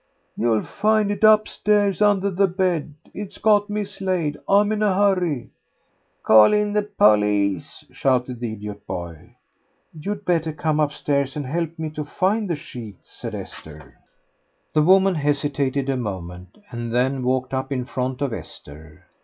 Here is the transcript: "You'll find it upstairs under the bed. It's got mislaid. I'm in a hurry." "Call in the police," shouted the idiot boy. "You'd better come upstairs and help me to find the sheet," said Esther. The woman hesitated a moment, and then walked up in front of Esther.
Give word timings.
"You'll 0.35 0.63
find 0.63 1.11
it 1.11 1.23
upstairs 1.23 2.01
under 2.01 2.31
the 2.31 2.47
bed. 2.47 2.95
It's 3.13 3.37
got 3.37 3.69
mislaid. 3.69 4.35
I'm 4.49 4.71
in 4.71 4.81
a 4.81 4.95
hurry." 4.95 5.51
"Call 6.23 6.53
in 6.53 6.73
the 6.73 6.81
police," 6.81 7.85
shouted 7.91 8.39
the 8.39 8.53
idiot 8.53 8.87
boy. 8.87 9.35
"You'd 9.93 10.25
better 10.25 10.53
come 10.53 10.79
upstairs 10.79 11.35
and 11.35 11.45
help 11.45 11.77
me 11.77 11.91
to 11.91 12.03
find 12.03 12.49
the 12.49 12.55
sheet," 12.55 12.97
said 13.03 13.35
Esther. 13.35 13.93
The 14.73 14.81
woman 14.81 15.13
hesitated 15.13 15.87
a 15.87 15.97
moment, 15.97 16.57
and 16.71 16.91
then 16.91 17.21
walked 17.21 17.53
up 17.53 17.71
in 17.71 17.85
front 17.85 18.23
of 18.23 18.33
Esther. 18.33 19.05